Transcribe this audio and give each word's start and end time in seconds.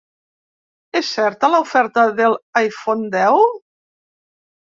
És 0.99 1.09
certa 1.17 1.49
la 1.55 1.59
oferta 1.65 2.07
del 2.21 2.37
iPhone 2.63 3.13
deu? 3.19 3.37